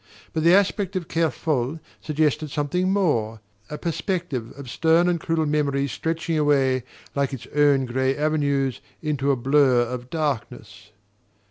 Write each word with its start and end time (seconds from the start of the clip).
But 0.33 0.43
the 0.43 0.55
aspect 0.55 0.95
of 0.95 1.07
Kerfol 1.07 1.79
suggested 2.01 2.49
something 2.49 2.91
more 2.91 3.39
a 3.69 3.77
perspective 3.77 4.51
of 4.57 4.67
stern 4.67 5.07
and 5.07 5.19
cruel 5.19 5.45
memories 5.45 5.91
stretching 5.91 6.39
away, 6.39 6.81
like 7.13 7.33
its 7.33 7.45
own 7.55 7.85
grey 7.85 8.17
avenues, 8.17 8.81
into 9.03 9.29
a 9.29 9.35
blur 9.35 9.81
of 9.83 10.09
darkness. 10.09 10.89